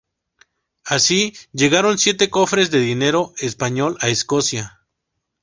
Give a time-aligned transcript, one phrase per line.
[0.83, 4.81] Así, llegaron siete cofres de dinero español a Escocia.